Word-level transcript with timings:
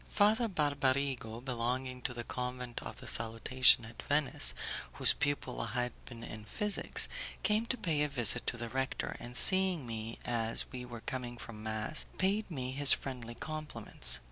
Father 0.09 0.47
Barbarigo, 0.47 1.41
belonging 1.45 2.01
to 2.01 2.13
the 2.15 2.23
Convent 2.23 2.81
of 2.81 2.95
the 2.95 3.05
Salutation 3.05 3.85
at 3.85 4.01
Venice, 4.01 4.55
whose 4.93 5.13
pupil 5.13 5.61
I 5.61 5.73
had 5.73 5.91
been 6.05 6.23
in 6.23 6.43
physics, 6.45 7.07
came 7.43 7.67
to 7.67 7.77
pay 7.77 8.01
a 8.01 8.09
visit 8.09 8.47
to 8.47 8.57
the 8.57 8.67
rector, 8.69 9.15
and 9.19 9.37
seeing 9.37 9.85
me 9.85 10.17
as 10.25 10.65
we 10.71 10.85
were 10.85 11.01
coming 11.01 11.37
from 11.37 11.61
mass 11.61 12.07
paid 12.17 12.49
me 12.49 12.71
his 12.71 12.93
friendly 12.93 13.35
compliments. 13.35 14.19